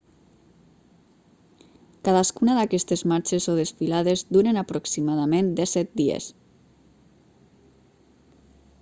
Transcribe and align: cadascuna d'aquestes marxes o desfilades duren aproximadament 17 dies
cadascuna 2.07 2.55
d'aquestes 2.59 3.05
marxes 3.13 3.47
o 3.53 3.57
desfilades 3.59 4.25
duren 4.37 4.59
aproximadament 4.63 5.55
17 5.63 5.97
dies 6.03 6.31